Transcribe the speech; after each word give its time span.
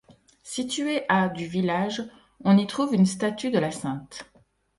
Située 0.41 1.03
à 1.09 1.29
du 1.29 1.45
village, 1.45 2.01
on 2.43 2.57
y 2.57 2.65
trouve 2.65 2.95
une 2.95 3.05
statue 3.05 3.51
de 3.51 3.59
la 3.59 3.69
Sainte. 3.69 4.25